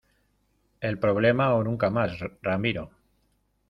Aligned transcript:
el 0.89 0.97
problema 1.03 1.47
o 1.53 1.63
nunca 1.67 1.87
mas, 1.97 2.11
Ramiro. 2.47 2.85